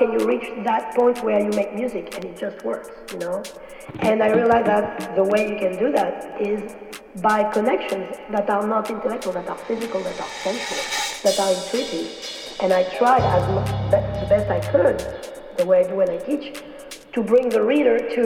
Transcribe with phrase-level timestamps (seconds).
[0.00, 3.42] can you reach that point where you make music and it just works, you know?
[3.98, 6.74] And I realized that the way you can do that is
[7.20, 10.82] by connections that are not intellectual, that are physical, that are sensual,
[11.24, 12.08] that are intuitive.
[12.62, 14.98] And I tried as much, the best I could,
[15.58, 16.62] the way I do when I teach,
[17.12, 18.22] to bring the reader to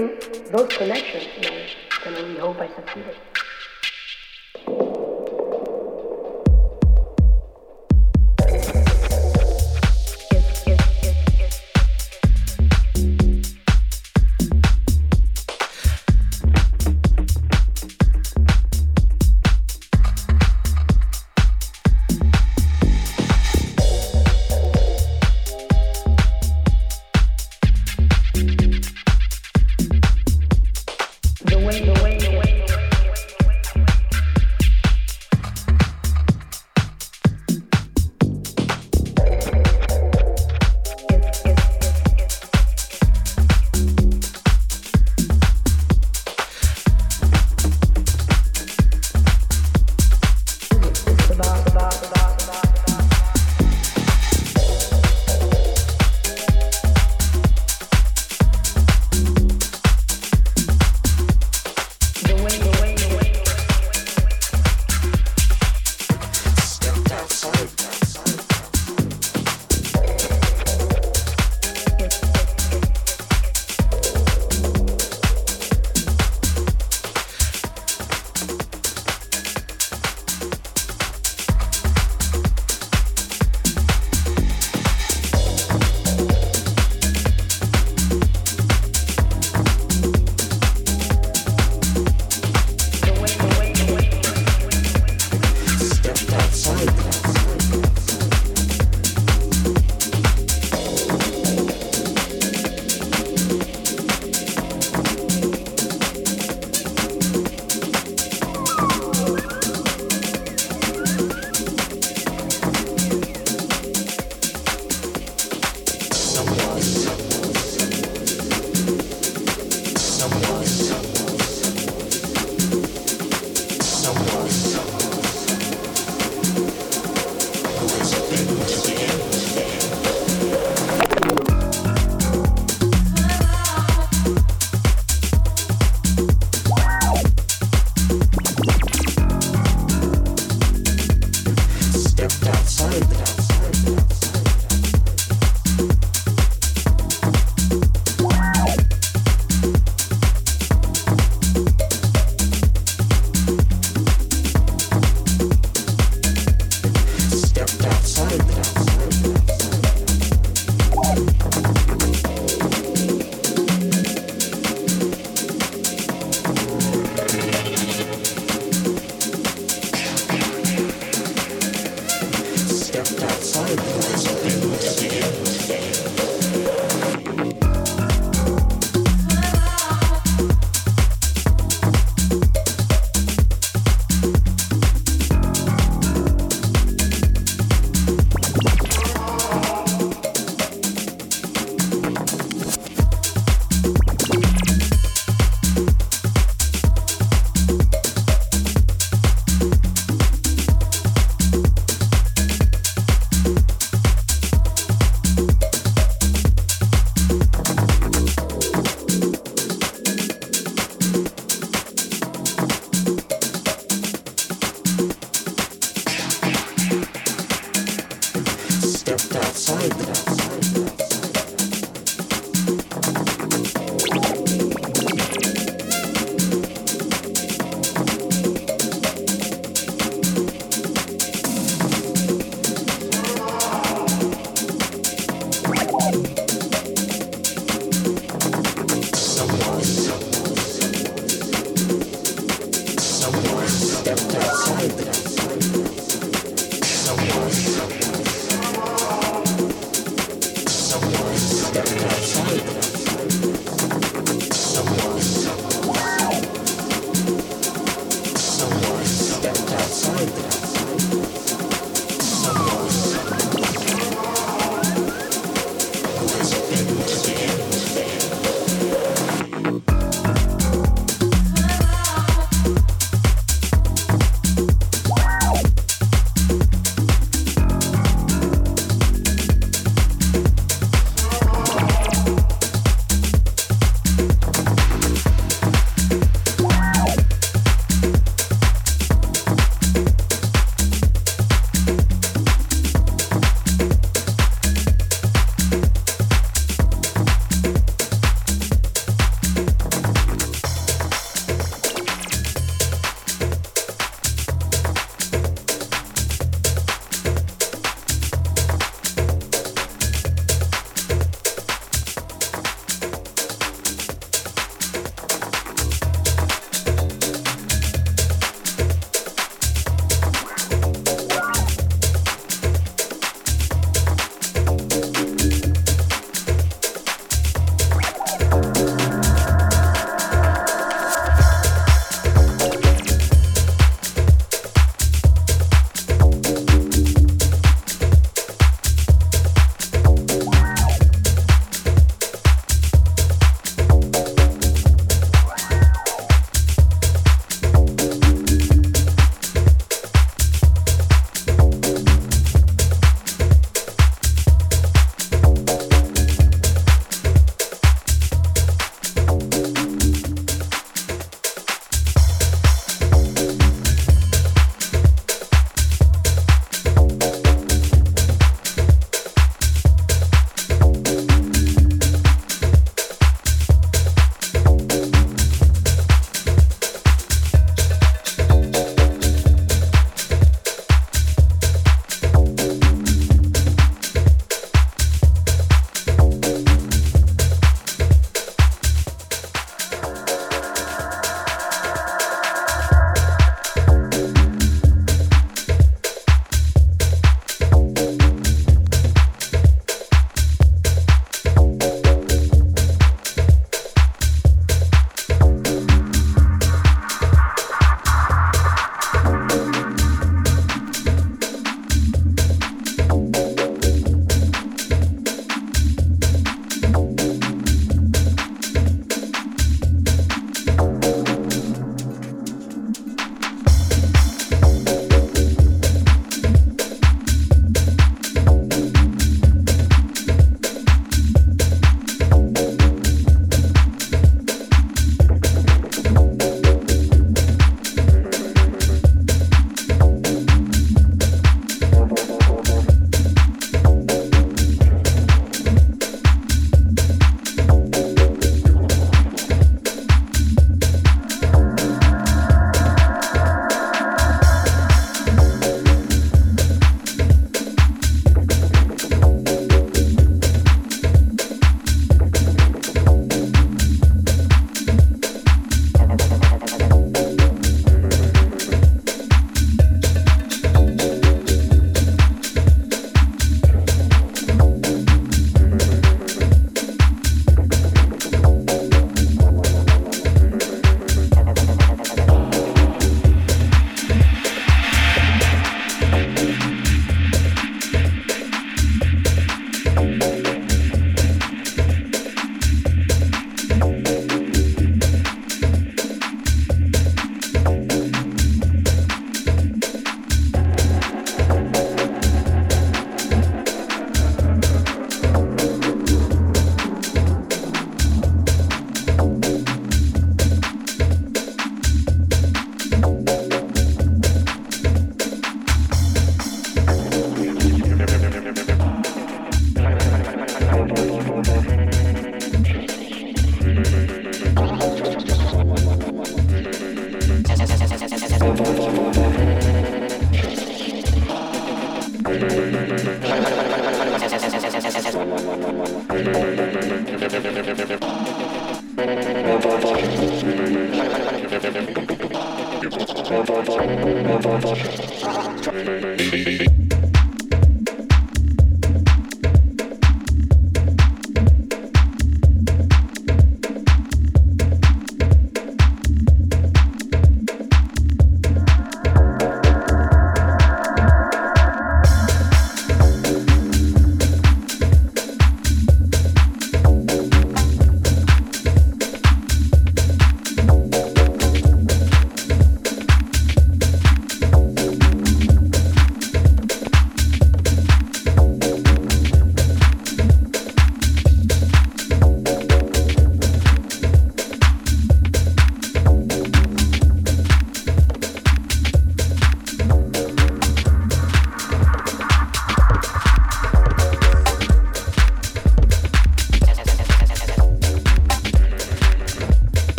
[0.52, 1.26] those connections.
[2.06, 3.16] And I only hope I succeeded.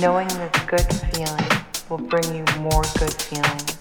[0.00, 0.80] Knowing this good
[1.12, 1.44] feeling
[1.88, 3.79] will bring you more good feelings.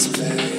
[0.00, 0.49] space.